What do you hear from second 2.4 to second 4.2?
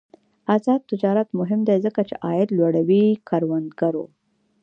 لوړوي کروندګرو.